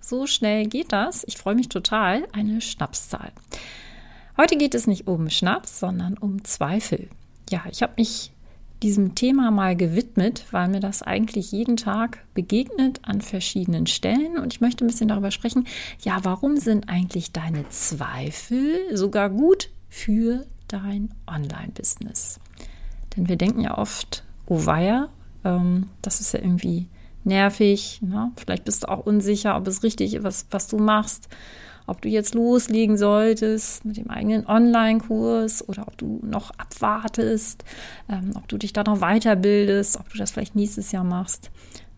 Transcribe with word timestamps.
So 0.00 0.26
schnell 0.26 0.66
geht 0.66 0.92
das. 0.92 1.24
Ich 1.26 1.36
freue 1.36 1.54
mich 1.54 1.68
total. 1.68 2.26
Eine 2.32 2.60
Schnapszahl. 2.60 3.32
Heute 4.36 4.56
geht 4.56 4.74
es 4.74 4.86
nicht 4.86 5.06
um 5.06 5.28
Schnaps, 5.28 5.80
sondern 5.80 6.16
um 6.16 6.44
Zweifel. 6.44 7.08
Ja, 7.50 7.64
ich 7.70 7.82
habe 7.82 7.92
mich 7.96 8.32
diesem 8.82 9.14
Thema 9.14 9.50
mal 9.50 9.76
gewidmet, 9.76 10.46
weil 10.50 10.68
mir 10.68 10.80
das 10.80 11.02
eigentlich 11.02 11.52
jeden 11.52 11.76
Tag 11.76 12.24
begegnet 12.34 13.00
an 13.02 13.20
verschiedenen 13.20 13.86
Stellen. 13.86 14.38
Und 14.38 14.54
ich 14.54 14.60
möchte 14.60 14.84
ein 14.84 14.86
bisschen 14.86 15.08
darüber 15.08 15.30
sprechen, 15.30 15.66
ja, 16.00 16.18
warum 16.22 16.56
sind 16.56 16.88
eigentlich 16.88 17.32
deine 17.32 17.68
Zweifel 17.68 18.96
sogar 18.96 19.28
gut 19.28 19.68
für 19.88 20.46
dein 20.68 21.10
Online-Business? 21.26 22.40
Denn 23.16 23.28
wir 23.28 23.36
denken 23.36 23.60
ja 23.60 23.76
oft, 23.76 24.24
oh 24.46 24.64
weia, 24.64 25.10
ähm, 25.44 25.88
das 26.00 26.20
ist 26.20 26.32
ja 26.32 26.40
irgendwie 26.40 26.88
nervig. 27.24 28.00
Ne? 28.02 28.32
Vielleicht 28.36 28.64
bist 28.64 28.84
du 28.84 28.88
auch 28.88 29.06
unsicher, 29.06 29.56
ob 29.56 29.66
es 29.66 29.82
richtig 29.82 30.14
ist, 30.14 30.24
was, 30.24 30.46
was 30.50 30.68
du 30.68 30.78
machst. 30.78 31.28
Ob 31.86 32.00
du 32.02 32.08
jetzt 32.08 32.34
loslegen 32.34 32.96
solltest 32.96 33.84
mit 33.84 33.96
dem 33.96 34.10
eigenen 34.10 34.46
Online-Kurs 34.46 35.68
oder 35.68 35.88
ob 35.88 35.98
du 35.98 36.20
noch 36.22 36.52
abwartest, 36.52 37.64
ähm, 38.08 38.30
ob 38.36 38.46
du 38.46 38.58
dich 38.58 38.72
da 38.72 38.84
noch 38.84 39.00
weiterbildest, 39.00 39.98
ob 39.98 40.08
du 40.10 40.18
das 40.18 40.30
vielleicht 40.30 40.54
nächstes 40.54 40.92
Jahr 40.92 41.02
machst, 41.02 41.50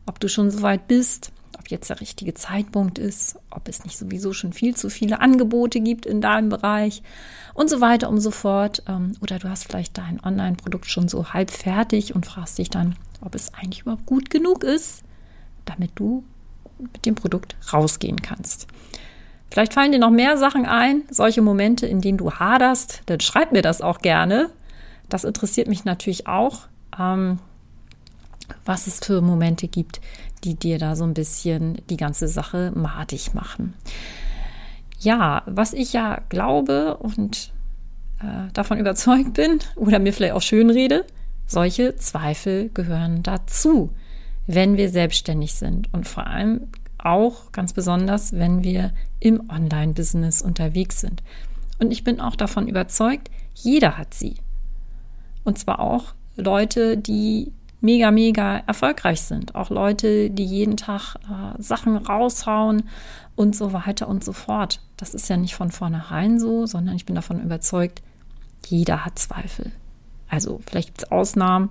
ob 0.07 0.19
du 0.19 0.29
schon 0.29 0.51
so 0.51 0.63
weit 0.63 0.89
bist, 0.89 1.31
ob 1.59 1.69
jetzt 1.69 1.91
der 1.91 2.01
richtige 2.01 2.33
Zeitpunkt 2.33 2.99
ist, 2.99 3.39
ob 3.51 3.69
es 3.69 3.85
nicht 3.85 3.99
sowieso 3.99 4.33
schon 4.33 4.55
viel 4.55 4.75
zu 4.75 4.89
viele 4.89 5.21
Angebote 5.21 5.81
gibt 5.81 6.07
in 6.07 6.23
deinem 6.23 6.49
Bereich 6.49 7.03
und 7.53 7.69
so 7.69 7.83
weiter 7.83 8.09
und 8.09 8.21
so 8.21 8.31
fort. 8.31 8.83
Ähm, 8.89 9.13
oder 9.21 9.39
du 9.39 9.51
hast 9.51 9.65
vielleicht 9.65 9.99
dein 9.99 10.25
Online-Produkt 10.25 10.87
schon 10.87 11.09
so 11.09 11.35
halb 11.35 11.51
fertig 11.51 12.15
und 12.15 12.25
fragst 12.25 12.57
dich 12.57 12.71
dann, 12.71 12.97
ob 13.21 13.35
es 13.35 13.53
eigentlich 13.53 13.83
überhaupt 13.83 14.07
gut 14.07 14.31
genug 14.31 14.65
ist 14.65 15.03
damit 15.65 15.93
du 15.95 16.25
mit 16.79 17.07
dem 17.07 17.15
Produkt 17.15 17.57
rausgehen 17.73 18.23
kannst. 18.23 18.67
Vielleicht 19.51 19.75
fallen 19.75 19.93
dir 19.93 19.99
noch 19.99 20.11
mehr 20.11 20.39
Sachen 20.39 20.65
ein, 20.65 21.03
solche 21.11 21.43
Momente, 21.43 21.87
in 21.87 22.01
denen 22.01 22.19
du 22.19 22.33
haderst, 22.33 23.03
dann 23.07 23.21
schreib 23.21 23.53
mir 23.53 23.63
das 23.63 23.83
auch 23.83 23.99
gerne. 23.99 24.51
Das 25.09 25.25
interessiert 25.25 25.69
mich 25.69 25.85
natürlich 25.85 26.27
auch, 26.27 26.69
ähm, 26.99 27.39
was 28.65 28.87
es 28.87 29.01
für 29.01 29.21
Momente 29.21 29.69
gibt, 29.69 30.01
die 30.43 30.55
dir 30.55 30.79
da 30.79 30.97
so 30.97 31.05
ein 31.05 31.15
bisschen 31.15 31.83
die 31.91 31.99
ganze 31.99 32.29
Sache 32.29 32.73
madig 32.75 33.35
machen. 33.35 33.75
Ja, 34.99 35.43
was 35.47 35.73
ich 35.75 35.93
ja 35.93 36.23
glaube 36.29 36.97
und 36.97 37.53
äh, 38.21 38.51
davon 38.55 38.79
überzeugt 38.81 39.35
bin 39.35 39.59
oder 39.77 39.99
mir 39.99 40.15
vielleicht 40.15 40.33
auch 40.33 40.43
schön 40.43 40.71
rede, 40.71 41.05
solche 41.47 41.97
Zweifel 41.97 42.71
gehören 42.71 43.23
dazu 43.23 43.91
wenn 44.47 44.77
wir 44.77 44.89
selbstständig 44.89 45.55
sind 45.55 45.93
und 45.93 46.07
vor 46.07 46.27
allem 46.27 46.69
auch 46.99 47.53
ganz 47.53 47.73
besonders, 47.73 48.33
wenn 48.33 48.63
wir 48.63 48.93
im 49.21 49.49
Online-Business 49.51 50.43
unterwegs 50.43 51.01
sind. 51.01 51.23
Und 51.79 51.91
ich 51.91 52.05
bin 52.05 52.21
auch 52.21 52.37
davon 52.37 52.69
überzeugt, 52.69 53.31
jeder 53.55 53.99
hat 53.99 54.15
sie. 54.15 54.37
Und 55.45 55.59
zwar 55.59 55.81
auch 55.81 56.15
Leute, 56.37 56.97
die 56.97 57.53
mega, 57.81 58.11
mega 58.11 58.59
erfolgreich 58.59 59.21
sind. 59.23 59.55
Auch 59.55 59.71
Leute, 59.71 60.31
die 60.31 60.45
jeden 60.45 60.77
Tag 60.77 61.17
äh, 61.17 61.61
Sachen 61.61 61.97
raushauen 61.97 62.89
und 63.35 63.57
so 63.57 63.73
weiter 63.73 64.09
und 64.09 64.25
so 64.25 64.33
fort. 64.33 64.81
Das 64.97 65.15
ist 65.15 65.29
ja 65.29 65.37
nicht 65.37 65.57
von 65.57 65.71
vornherein 65.71 66.39
so, 66.39 66.67
sondern 66.67 66.95
ich 66.95 67.05
bin 67.05 67.17
davon 67.17 67.43
überzeugt, 67.43 68.03
jeder 68.67 69.05
hat 69.05 69.19
Zweifel. 69.19 69.73
Also 70.29 70.61
vielleicht 70.67 70.89
gibt 70.89 71.03
es 71.03 71.11
Ausnahmen, 71.11 71.71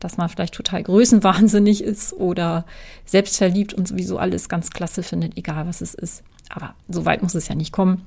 dass 0.00 0.16
man 0.16 0.28
vielleicht 0.28 0.54
total 0.54 0.82
größenwahnsinnig 0.82 1.82
ist 1.82 2.12
oder 2.12 2.64
selbstverliebt 3.04 3.74
und 3.74 3.88
sowieso 3.88 4.18
alles 4.18 4.48
ganz 4.48 4.70
klasse 4.70 5.02
findet, 5.02 5.36
egal 5.36 5.66
was 5.66 5.80
es 5.80 5.94
ist. 5.94 6.22
Aber 6.48 6.74
so 6.88 7.04
weit 7.04 7.22
muss 7.22 7.34
es 7.34 7.48
ja 7.48 7.54
nicht 7.54 7.72
kommen. 7.72 8.06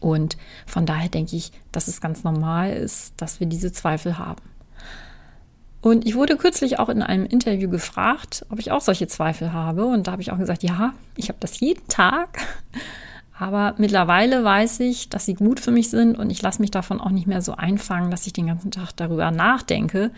Und 0.00 0.36
von 0.66 0.86
daher 0.86 1.08
denke 1.08 1.36
ich, 1.36 1.52
dass 1.72 1.88
es 1.88 2.00
ganz 2.00 2.24
normal 2.24 2.72
ist, 2.72 3.14
dass 3.16 3.40
wir 3.40 3.46
diese 3.46 3.72
Zweifel 3.72 4.18
haben. 4.18 4.42
Und 5.80 6.06
ich 6.06 6.14
wurde 6.14 6.38
kürzlich 6.38 6.78
auch 6.78 6.88
in 6.88 7.02
einem 7.02 7.26
Interview 7.26 7.68
gefragt, 7.68 8.46
ob 8.48 8.58
ich 8.58 8.70
auch 8.70 8.80
solche 8.80 9.06
Zweifel 9.06 9.52
habe. 9.52 9.84
Und 9.84 10.06
da 10.06 10.12
habe 10.12 10.22
ich 10.22 10.32
auch 10.32 10.38
gesagt, 10.38 10.62
ja, 10.62 10.94
ich 11.16 11.28
habe 11.28 11.38
das 11.40 11.60
jeden 11.60 11.86
Tag. 11.88 12.38
Aber 13.38 13.74
mittlerweile 13.78 14.44
weiß 14.44 14.80
ich, 14.80 15.10
dass 15.10 15.26
sie 15.26 15.34
gut 15.34 15.60
für 15.60 15.72
mich 15.72 15.90
sind 15.90 16.16
und 16.18 16.30
ich 16.30 16.40
lasse 16.40 16.62
mich 16.62 16.70
davon 16.70 17.00
auch 17.00 17.10
nicht 17.10 17.26
mehr 17.26 17.42
so 17.42 17.54
einfangen, 17.56 18.10
dass 18.10 18.26
ich 18.26 18.32
den 18.32 18.46
ganzen 18.46 18.70
Tag 18.70 18.92
darüber 18.96 19.30
nachdenke, 19.30 20.12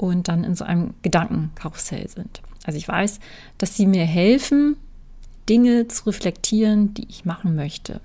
und 0.00 0.28
dann 0.28 0.44
in 0.44 0.54
so 0.54 0.64
einem 0.64 0.94
Gedankenkarussell 1.02 2.08
sind. 2.08 2.40
Also 2.64 2.78
ich 2.78 2.88
weiß, 2.88 3.20
dass 3.58 3.76
sie 3.76 3.86
mir 3.86 4.04
helfen, 4.04 4.76
Dinge 5.48 5.88
zu 5.88 6.06
reflektieren, 6.06 6.94
die 6.94 7.06
ich 7.08 7.24
machen 7.24 7.54
möchte. 7.54 8.00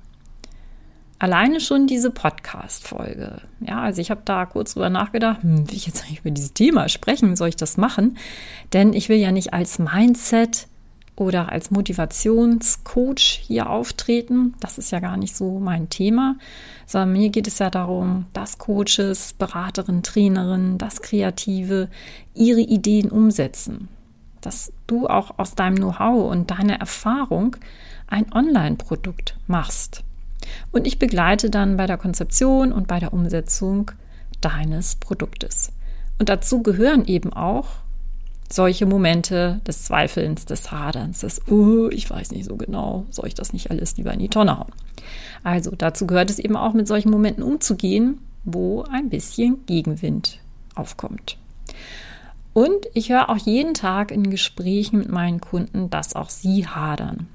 Alleine 1.19 1.61
schon 1.61 1.87
diese 1.87 2.11
Podcast-Folge. 2.11 3.41
Ja, 3.61 3.81
also 3.81 4.01
ich 4.01 4.11
habe 4.11 4.21
da 4.25 4.45
kurz 4.45 4.73
drüber 4.73 4.89
nachgedacht, 4.89 5.43
hm, 5.43 5.69
will 5.69 5.75
ich 5.75 5.87
jetzt 5.87 6.03
eigentlich 6.03 6.19
über 6.19 6.31
dieses 6.31 6.53
Thema 6.53 6.89
sprechen? 6.89 7.37
Soll 7.37 7.49
ich 7.49 7.55
das 7.55 7.77
machen? 7.77 8.17
Denn 8.73 8.93
ich 8.93 9.07
will 9.07 9.17
ja 9.17 9.31
nicht 9.31 9.53
als 9.53 9.79
Mindset 9.79 10.67
oder 11.15 11.51
als 11.51 11.71
Motivationscoach 11.71 13.41
hier 13.41 13.69
auftreten. 13.69 14.53
Das 14.59 14.77
ist 14.77 14.91
ja 14.91 14.99
gar 14.99 15.17
nicht 15.17 15.35
so 15.35 15.59
mein 15.59 15.89
Thema, 15.89 16.35
sondern 16.85 17.13
mir 17.13 17.29
geht 17.29 17.47
es 17.47 17.59
ja 17.59 17.69
darum, 17.69 18.25
dass 18.33 18.57
Coaches, 18.57 19.33
Beraterinnen, 19.33 20.03
Trainerinnen, 20.03 20.77
das 20.77 21.01
Kreative 21.01 21.89
ihre 22.33 22.61
Ideen 22.61 23.09
umsetzen. 23.09 23.87
Dass 24.41 24.73
du 24.87 25.07
auch 25.07 25.39
aus 25.39 25.55
deinem 25.55 25.77
Know-how 25.77 26.29
und 26.29 26.51
deiner 26.51 26.75
Erfahrung 26.75 27.55
ein 28.07 28.31
Online-Produkt 28.33 29.37
machst. 29.47 30.03
Und 30.71 30.85
ich 30.85 30.99
begleite 30.99 31.49
dann 31.49 31.77
bei 31.77 31.87
der 31.87 31.97
Konzeption 31.97 32.71
und 32.71 32.87
bei 32.87 32.99
der 32.99 33.13
Umsetzung 33.13 33.91
deines 34.41 34.95
Produktes. 34.97 35.71
Und 36.19 36.29
dazu 36.29 36.61
gehören 36.61 37.05
eben 37.05 37.33
auch 37.33 37.67
solche 38.51 38.85
Momente 38.85 39.61
des 39.65 39.83
Zweifelns, 39.85 40.45
des 40.45 40.71
Haderns, 40.71 41.19
des, 41.21 41.41
oh, 41.49 41.89
ich 41.89 42.09
weiß 42.09 42.31
nicht 42.31 42.45
so 42.45 42.55
genau, 42.55 43.05
soll 43.09 43.27
ich 43.27 43.33
das 43.33 43.53
nicht 43.53 43.71
alles 43.71 43.97
lieber 43.97 44.13
in 44.13 44.19
die 44.19 44.29
Tonne 44.29 44.57
hauen? 44.59 44.71
Also 45.43 45.71
dazu 45.75 46.07
gehört 46.07 46.29
es 46.29 46.39
eben 46.39 46.55
auch, 46.55 46.73
mit 46.73 46.87
solchen 46.87 47.11
Momenten 47.11 47.43
umzugehen, 47.43 48.19
wo 48.43 48.83
ein 48.83 49.09
bisschen 49.09 49.65
Gegenwind 49.65 50.39
aufkommt. 50.75 51.37
Und 52.53 52.87
ich 52.93 53.09
höre 53.09 53.29
auch 53.29 53.37
jeden 53.37 53.73
Tag 53.73 54.11
in 54.11 54.29
Gesprächen 54.29 54.99
mit 54.99 55.09
meinen 55.09 55.41
Kunden, 55.41 55.89
dass 55.89 56.15
auch 56.15 56.29
sie 56.29 56.65
hadern. 56.65 57.27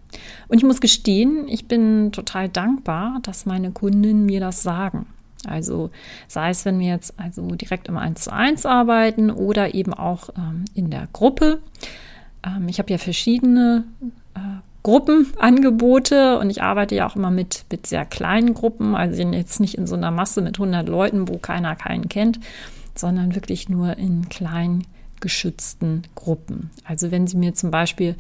Und 0.48 0.58
ich 0.58 0.64
muss 0.64 0.80
gestehen, 0.80 1.46
ich 1.46 1.68
bin 1.68 2.10
total 2.10 2.48
dankbar, 2.48 3.18
dass 3.22 3.44
meine 3.44 3.70
Kunden 3.70 4.24
mir 4.24 4.40
das 4.40 4.62
sagen. 4.62 5.06
Also 5.46 5.90
sei 6.28 6.50
es, 6.50 6.64
wenn 6.64 6.78
wir 6.78 6.88
jetzt 6.88 7.18
also 7.18 7.46
direkt 7.54 7.88
im 7.88 7.96
1 7.96 8.22
zu 8.22 8.32
1 8.32 8.66
arbeiten 8.66 9.30
oder 9.30 9.74
eben 9.74 9.94
auch 9.94 10.30
ähm, 10.36 10.64
in 10.74 10.90
der 10.90 11.08
Gruppe. 11.12 11.60
Ähm, 12.44 12.68
ich 12.68 12.78
habe 12.78 12.90
ja 12.90 12.98
verschiedene 12.98 13.84
äh, 14.34 14.40
Gruppenangebote 14.82 16.38
und 16.38 16.50
ich 16.50 16.62
arbeite 16.62 16.94
ja 16.94 17.06
auch 17.06 17.16
immer 17.16 17.30
mit, 17.30 17.64
mit 17.70 17.86
sehr 17.86 18.06
kleinen 18.06 18.54
Gruppen, 18.54 18.94
also 18.94 19.22
jetzt 19.22 19.60
nicht 19.60 19.76
in 19.76 19.86
so 19.86 19.94
einer 19.94 20.10
Masse 20.10 20.40
mit 20.40 20.58
100 20.58 20.88
Leuten, 20.88 21.28
wo 21.28 21.36
keiner 21.36 21.76
keinen 21.76 22.08
kennt, 22.08 22.40
sondern 22.94 23.34
wirklich 23.34 23.68
nur 23.68 23.98
in 23.98 24.30
kleinen 24.30 24.86
geschützten 25.20 26.04
Gruppen. 26.14 26.70
Also 26.84 27.10
wenn 27.10 27.26
Sie 27.26 27.36
mir 27.36 27.52
zum 27.54 27.70
Beispiel 27.70 28.16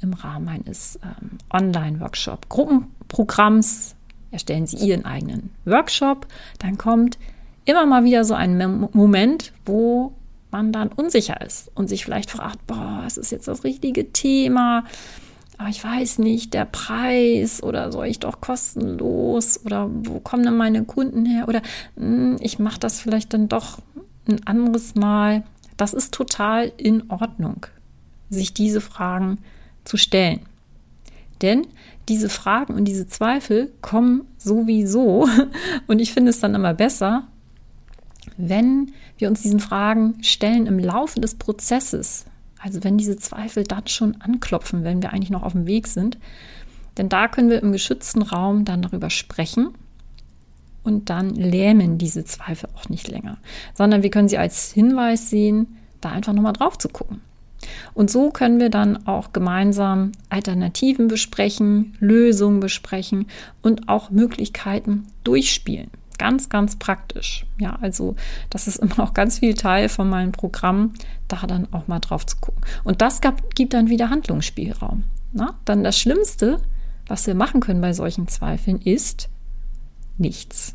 im 0.00 0.12
Rahmen 0.12 0.48
eines 0.48 0.98
ähm, 1.02 1.38
Online-Workshop-Gruppenprogramms 1.50 3.94
erstellen 4.34 4.66
Sie 4.66 4.76
Ihren 4.76 5.06
eigenen 5.06 5.50
Workshop, 5.64 6.26
dann 6.58 6.76
kommt 6.76 7.18
immer 7.64 7.86
mal 7.86 8.04
wieder 8.04 8.24
so 8.24 8.34
ein 8.34 8.88
Moment, 8.92 9.52
wo 9.64 10.12
man 10.50 10.70
dann 10.72 10.88
unsicher 10.88 11.40
ist 11.40 11.70
und 11.74 11.88
sich 11.88 12.04
vielleicht 12.04 12.30
fragt, 12.30 12.66
boah, 12.66 13.00
was 13.02 13.16
ist 13.16 13.32
jetzt 13.32 13.48
das 13.48 13.64
richtige 13.64 14.12
Thema? 14.12 14.84
Aber 15.56 15.68
ich 15.68 15.82
weiß 15.82 16.18
nicht, 16.18 16.52
der 16.52 16.64
Preis 16.64 17.62
oder 17.62 17.90
soll 17.92 18.06
ich 18.06 18.18
doch 18.18 18.40
kostenlos 18.40 19.60
oder 19.64 19.88
wo 19.90 20.20
kommen 20.20 20.44
denn 20.44 20.56
meine 20.56 20.84
Kunden 20.84 21.26
her 21.26 21.48
oder 21.48 21.62
mh, 21.96 22.06
hm, 22.06 22.36
ich 22.40 22.58
mache 22.58 22.80
das 22.80 23.00
vielleicht 23.00 23.32
dann 23.34 23.48
doch 23.48 23.78
ein 24.28 24.46
anderes 24.46 24.94
Mal. 24.94 25.44
Das 25.76 25.92
ist 25.92 26.12
total 26.12 26.72
in 26.76 27.10
Ordnung, 27.10 27.66
sich 28.30 28.54
diese 28.54 28.80
Fragen 28.80 29.38
zu 29.84 29.96
stellen. 29.96 30.40
Denn 31.42 31.66
diese 32.08 32.28
Fragen 32.28 32.74
und 32.74 32.84
diese 32.84 33.06
Zweifel 33.06 33.72
kommen 33.80 34.26
sowieso. 34.38 35.28
Und 35.86 35.98
ich 35.98 36.12
finde 36.12 36.30
es 36.30 36.40
dann 36.40 36.54
immer 36.54 36.74
besser, 36.74 37.26
wenn 38.36 38.92
wir 39.18 39.28
uns 39.28 39.42
diesen 39.42 39.60
Fragen 39.60 40.22
stellen 40.22 40.66
im 40.66 40.78
Laufe 40.78 41.20
des 41.20 41.36
Prozesses. 41.36 42.26
Also 42.58 42.84
wenn 42.84 42.98
diese 42.98 43.16
Zweifel 43.16 43.64
dann 43.64 43.86
schon 43.86 44.20
anklopfen, 44.20 44.84
wenn 44.84 45.02
wir 45.02 45.12
eigentlich 45.12 45.30
noch 45.30 45.42
auf 45.42 45.52
dem 45.52 45.66
Weg 45.66 45.86
sind. 45.86 46.18
Denn 46.96 47.08
da 47.08 47.28
können 47.28 47.50
wir 47.50 47.62
im 47.62 47.72
geschützten 47.72 48.22
Raum 48.22 48.64
dann 48.64 48.82
darüber 48.82 49.10
sprechen 49.10 49.74
und 50.84 51.10
dann 51.10 51.30
lähmen 51.30 51.98
diese 51.98 52.24
Zweifel 52.24 52.68
auch 52.76 52.88
nicht 52.88 53.08
länger, 53.08 53.38
sondern 53.74 54.02
wir 54.02 54.10
können 54.10 54.28
sie 54.28 54.38
als 54.38 54.70
Hinweis 54.72 55.30
sehen, 55.30 55.76
da 56.00 56.10
einfach 56.10 56.32
nochmal 56.32 56.52
drauf 56.52 56.78
zu 56.78 56.88
gucken. 56.88 57.20
Und 57.94 58.10
so 58.10 58.30
können 58.30 58.60
wir 58.60 58.70
dann 58.70 59.06
auch 59.06 59.32
gemeinsam 59.32 60.12
Alternativen 60.28 61.08
besprechen, 61.08 61.96
Lösungen 62.00 62.60
besprechen 62.60 63.26
und 63.62 63.88
auch 63.88 64.10
Möglichkeiten 64.10 65.06
durchspielen. 65.24 65.90
Ganz, 66.18 66.48
ganz 66.48 66.76
praktisch. 66.76 67.44
Ja, 67.58 67.76
also 67.80 68.14
das 68.50 68.68
ist 68.68 68.76
immer 68.76 69.00
auch 69.00 69.14
ganz 69.14 69.40
viel 69.40 69.54
Teil 69.54 69.88
von 69.88 70.08
meinem 70.08 70.32
Programm, 70.32 70.92
da 71.28 71.46
dann 71.46 71.66
auch 71.72 71.88
mal 71.88 71.98
drauf 71.98 72.24
zu 72.24 72.36
gucken. 72.36 72.62
Und 72.84 73.02
das 73.02 73.20
gab, 73.20 73.54
gibt 73.54 73.74
dann 73.74 73.88
wieder 73.88 74.10
Handlungsspielraum. 74.10 75.04
Na? 75.32 75.54
Dann 75.64 75.82
das 75.82 75.98
Schlimmste, 75.98 76.60
was 77.06 77.26
wir 77.26 77.34
machen 77.34 77.60
können 77.60 77.80
bei 77.80 77.92
solchen 77.92 78.28
Zweifeln, 78.28 78.80
ist 78.80 79.28
nichts. 80.16 80.74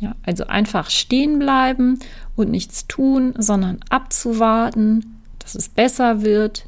Ja, 0.00 0.16
also 0.22 0.46
einfach 0.46 0.88
stehen 0.88 1.38
bleiben 1.38 1.98
und 2.34 2.50
nichts 2.50 2.86
tun, 2.86 3.34
sondern 3.36 3.80
abzuwarten, 3.90 5.19
dass 5.40 5.56
es 5.56 5.68
besser 5.68 6.22
wird. 6.22 6.66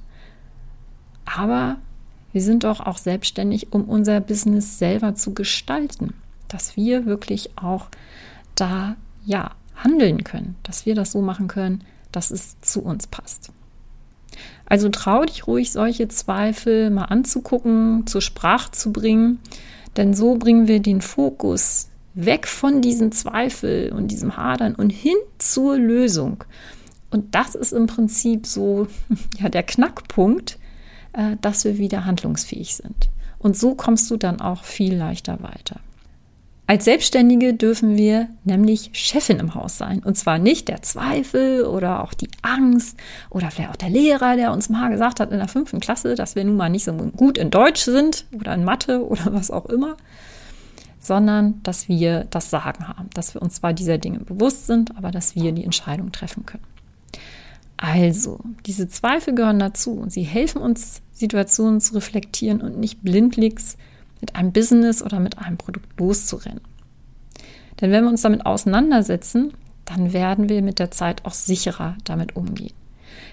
Aber 1.24 1.76
wir 2.32 2.42
sind 2.42 2.64
doch 2.64 2.80
auch 2.80 2.98
selbstständig, 2.98 3.72
um 3.72 3.84
unser 3.84 4.20
Business 4.20 4.78
selber 4.78 5.14
zu 5.14 5.34
gestalten, 5.34 6.14
dass 6.48 6.76
wir 6.76 7.06
wirklich 7.06 7.56
auch 7.56 7.86
da 8.56 8.96
ja 9.24 9.52
handeln 9.76 10.24
können, 10.24 10.56
dass 10.62 10.86
wir 10.86 10.94
das 10.94 11.12
so 11.12 11.22
machen 11.22 11.48
können, 11.48 11.84
dass 12.10 12.30
es 12.30 12.60
zu 12.60 12.82
uns 12.82 13.06
passt. 13.06 13.50
Also 14.66 14.88
trau 14.88 15.24
dich 15.24 15.46
ruhig, 15.46 15.72
solche 15.72 16.08
Zweifel 16.08 16.90
mal 16.90 17.04
anzugucken, 17.04 18.06
zur 18.06 18.22
Sprache 18.22 18.70
zu 18.72 18.92
bringen, 18.92 19.38
denn 19.96 20.14
so 20.14 20.36
bringen 20.36 20.68
wir 20.68 20.80
den 20.80 21.02
Fokus 21.02 21.88
weg 22.14 22.46
von 22.46 22.80
diesem 22.80 23.12
Zweifel 23.12 23.92
und 23.92 24.08
diesem 24.08 24.36
Hadern 24.36 24.74
und 24.74 24.90
hin 24.90 25.16
zur 25.38 25.76
Lösung. 25.76 26.44
Und 27.12 27.34
das 27.34 27.54
ist 27.54 27.72
im 27.72 27.86
Prinzip 27.86 28.46
so 28.46 28.88
ja, 29.38 29.48
der 29.48 29.62
Knackpunkt, 29.62 30.58
äh, 31.12 31.36
dass 31.40 31.64
wir 31.64 31.78
wieder 31.78 32.04
handlungsfähig 32.04 32.74
sind. 32.74 33.10
Und 33.38 33.56
so 33.56 33.74
kommst 33.74 34.10
du 34.10 34.16
dann 34.16 34.40
auch 34.40 34.64
viel 34.64 34.96
leichter 34.96 35.42
weiter. 35.42 35.80
Als 36.66 36.84
Selbstständige 36.84 37.52
dürfen 37.52 37.98
wir 37.98 38.28
nämlich 38.44 38.90
Chefin 38.94 39.40
im 39.40 39.54
Haus 39.54 39.76
sein. 39.76 39.98
Und 39.98 40.16
zwar 40.16 40.38
nicht 40.38 40.68
der 40.68 40.80
Zweifel 40.80 41.64
oder 41.64 42.02
auch 42.02 42.14
die 42.14 42.28
Angst 42.40 42.96
oder 43.28 43.50
vielleicht 43.50 43.70
auch 43.70 43.76
der 43.76 43.90
Lehrer, 43.90 44.36
der 44.36 44.52
uns 44.52 44.70
mal 44.70 44.90
gesagt 44.90 45.20
hat 45.20 45.32
in 45.32 45.38
der 45.38 45.48
fünften 45.48 45.80
Klasse, 45.80 46.14
dass 46.14 46.34
wir 46.34 46.44
nun 46.44 46.56
mal 46.56 46.70
nicht 46.70 46.84
so 46.84 46.94
gut 46.94 47.36
in 47.36 47.50
Deutsch 47.50 47.82
sind 47.82 48.26
oder 48.32 48.54
in 48.54 48.64
Mathe 48.64 49.04
oder 49.04 49.34
was 49.34 49.50
auch 49.50 49.66
immer, 49.66 49.96
sondern 50.98 51.60
dass 51.62 51.88
wir 51.88 52.24
das 52.30 52.48
Sagen 52.48 52.88
haben, 52.88 53.10
dass 53.12 53.34
wir 53.34 53.42
uns 53.42 53.56
zwar 53.56 53.74
dieser 53.74 53.98
Dinge 53.98 54.20
bewusst 54.20 54.66
sind, 54.66 54.96
aber 54.96 55.10
dass 55.10 55.34
wir 55.34 55.52
die 55.52 55.64
Entscheidung 55.64 56.12
treffen 56.12 56.46
können. 56.46 56.71
Also, 57.84 58.38
diese 58.64 58.86
Zweifel 58.86 59.34
gehören 59.34 59.58
dazu 59.58 59.94
und 59.94 60.12
sie 60.12 60.22
helfen 60.22 60.62
uns, 60.62 61.02
Situationen 61.10 61.80
zu 61.80 61.94
reflektieren 61.94 62.60
und 62.60 62.78
nicht 62.78 63.02
blindlings 63.02 63.76
mit 64.20 64.36
einem 64.36 64.52
Business 64.52 65.02
oder 65.02 65.18
mit 65.18 65.38
einem 65.38 65.56
Produkt 65.56 65.98
loszurennen. 65.98 66.60
Denn 67.80 67.90
wenn 67.90 68.04
wir 68.04 68.10
uns 68.10 68.22
damit 68.22 68.46
auseinandersetzen, 68.46 69.52
dann 69.84 70.12
werden 70.12 70.48
wir 70.48 70.62
mit 70.62 70.78
der 70.78 70.92
Zeit 70.92 71.24
auch 71.24 71.34
sicherer 71.34 71.96
damit 72.04 72.36
umgehen. 72.36 72.72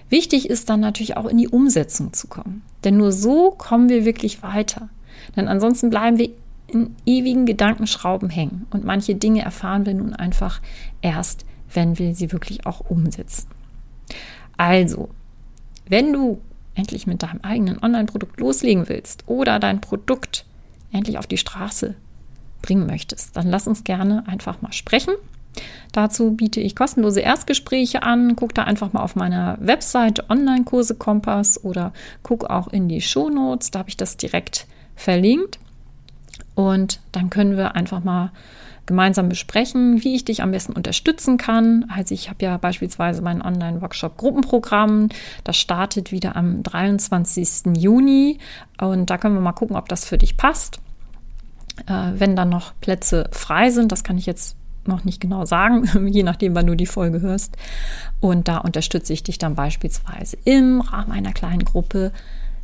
Wichtig 0.08 0.50
ist 0.50 0.68
dann 0.68 0.80
natürlich 0.80 1.16
auch 1.16 1.26
in 1.26 1.38
die 1.38 1.48
Umsetzung 1.48 2.12
zu 2.12 2.26
kommen. 2.26 2.62
Denn 2.82 2.96
nur 2.96 3.12
so 3.12 3.52
kommen 3.52 3.88
wir 3.88 4.04
wirklich 4.04 4.42
weiter. 4.42 4.88
Denn 5.36 5.46
ansonsten 5.46 5.90
bleiben 5.90 6.18
wir 6.18 6.30
in 6.66 6.96
ewigen 7.06 7.46
Gedankenschrauben 7.46 8.30
hängen. 8.30 8.66
Und 8.70 8.84
manche 8.84 9.14
Dinge 9.14 9.42
erfahren 9.42 9.86
wir 9.86 9.94
nun 9.94 10.12
einfach 10.12 10.60
erst, 11.02 11.46
wenn 11.72 12.00
wir 12.00 12.16
sie 12.16 12.32
wirklich 12.32 12.66
auch 12.66 12.80
umsetzen. 12.90 13.46
Also, 14.60 15.08
wenn 15.88 16.12
du 16.12 16.38
endlich 16.74 17.06
mit 17.06 17.22
deinem 17.22 17.40
eigenen 17.40 17.82
Online-Produkt 17.82 18.38
loslegen 18.38 18.90
willst 18.90 19.24
oder 19.26 19.58
dein 19.58 19.80
Produkt 19.80 20.44
endlich 20.92 21.16
auf 21.16 21.26
die 21.26 21.38
Straße 21.38 21.94
bringen 22.60 22.86
möchtest, 22.86 23.38
dann 23.38 23.48
lass 23.48 23.66
uns 23.66 23.84
gerne 23.84 24.28
einfach 24.28 24.60
mal 24.60 24.74
sprechen. 24.74 25.14
Dazu 25.92 26.32
biete 26.32 26.60
ich 26.60 26.76
kostenlose 26.76 27.20
Erstgespräche 27.20 28.02
an. 28.02 28.36
Guck 28.36 28.54
da 28.54 28.64
einfach 28.64 28.92
mal 28.92 29.02
auf 29.02 29.16
meiner 29.16 29.56
Webseite 29.62 30.28
Online-Kurse 30.28 30.94
Kompass 30.94 31.64
oder 31.64 31.94
guck 32.22 32.44
auch 32.50 32.68
in 32.68 32.86
die 32.86 33.00
Shownotes. 33.00 33.70
Da 33.70 33.78
habe 33.78 33.88
ich 33.88 33.96
das 33.96 34.18
direkt 34.18 34.66
verlinkt. 34.94 35.58
Und 36.54 37.00
dann 37.12 37.30
können 37.30 37.56
wir 37.56 37.74
einfach 37.74 38.04
mal 38.04 38.32
gemeinsam 38.86 39.28
besprechen, 39.28 40.02
wie 40.02 40.16
ich 40.16 40.24
dich 40.24 40.42
am 40.42 40.50
besten 40.50 40.72
unterstützen 40.72 41.38
kann. 41.38 41.86
Also 41.94 42.12
ich 42.12 42.28
habe 42.28 42.44
ja 42.44 42.56
beispielsweise 42.56 43.22
mein 43.22 43.40
Online-Workshop 43.40 44.16
Gruppenprogramm. 44.16 45.08
Das 45.44 45.56
startet 45.56 46.10
wieder 46.10 46.34
am 46.34 46.62
23. 46.62 47.76
Juni. 47.76 48.38
Und 48.80 49.08
da 49.08 49.16
können 49.16 49.36
wir 49.36 49.40
mal 49.40 49.52
gucken, 49.52 49.76
ob 49.76 49.88
das 49.88 50.04
für 50.04 50.18
dich 50.18 50.36
passt. 50.36 50.80
Äh, 51.86 52.12
wenn 52.16 52.34
dann 52.34 52.48
noch 52.48 52.72
Plätze 52.80 53.28
frei 53.30 53.70
sind, 53.70 53.92
das 53.92 54.02
kann 54.02 54.18
ich 54.18 54.26
jetzt 54.26 54.56
noch 54.86 55.04
nicht 55.04 55.20
genau 55.20 55.44
sagen, 55.44 56.08
je 56.08 56.22
nachdem, 56.22 56.54
wann 56.54 56.66
du 56.66 56.74
die 56.74 56.86
Folge 56.86 57.20
hörst. 57.20 57.56
Und 58.18 58.48
da 58.48 58.58
unterstütze 58.58 59.12
ich 59.12 59.22
dich 59.22 59.38
dann 59.38 59.54
beispielsweise 59.54 60.36
im 60.44 60.80
Rahmen 60.80 61.12
einer 61.12 61.32
kleinen 61.32 61.64
Gruppe, 61.64 62.12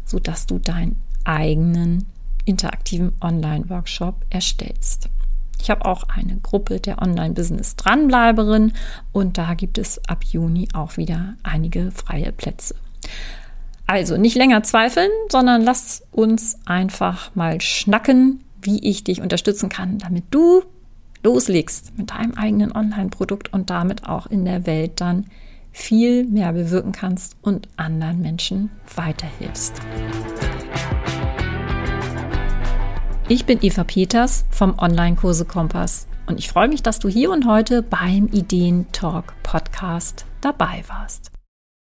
sodass 0.04 0.46
du 0.46 0.58
deinen 0.58 0.96
eigenen 1.24 2.06
interaktiven 2.46 3.12
Online-Workshop 3.20 4.24
erstellst. 4.30 5.10
Ich 5.60 5.70
habe 5.70 5.84
auch 5.84 6.04
eine 6.04 6.36
Gruppe 6.36 6.80
der 6.80 7.02
Online-Business-Dranbleiberin 7.02 8.72
und 9.12 9.36
da 9.36 9.54
gibt 9.54 9.78
es 9.78 10.00
ab 10.08 10.24
Juni 10.24 10.68
auch 10.72 10.96
wieder 10.96 11.34
einige 11.42 11.90
freie 11.90 12.32
Plätze. 12.32 12.74
Also 13.86 14.16
nicht 14.16 14.36
länger 14.36 14.62
zweifeln, 14.62 15.10
sondern 15.30 15.62
lass 15.62 16.02
uns 16.10 16.58
einfach 16.66 17.34
mal 17.34 17.60
schnacken, 17.60 18.44
wie 18.60 18.78
ich 18.88 19.04
dich 19.04 19.20
unterstützen 19.20 19.68
kann, 19.68 19.98
damit 19.98 20.24
du 20.30 20.62
loslegst 21.22 21.96
mit 21.96 22.10
deinem 22.10 22.34
eigenen 22.34 22.72
Online-Produkt 22.72 23.52
und 23.52 23.70
damit 23.70 24.08
auch 24.08 24.26
in 24.26 24.44
der 24.44 24.66
Welt 24.66 25.00
dann 25.00 25.26
viel 25.72 26.24
mehr 26.24 26.52
bewirken 26.52 26.92
kannst 26.92 27.36
und 27.42 27.68
anderen 27.76 28.22
Menschen 28.22 28.70
weiterhilfst. 28.94 29.74
Ich 33.28 33.44
bin 33.44 33.58
Eva 33.60 33.82
Peters 33.82 34.44
vom 34.50 34.78
Online-Kurse 34.78 35.46
Kompass 35.46 36.06
und 36.26 36.38
ich 36.38 36.48
freue 36.48 36.68
mich, 36.68 36.84
dass 36.84 37.00
du 37.00 37.08
hier 37.08 37.32
und 37.32 37.44
heute 37.44 37.82
beim 37.82 38.28
Ideen 38.28 38.86
Talk 38.92 39.34
Podcast 39.42 40.26
dabei 40.40 40.84
warst. 40.86 41.35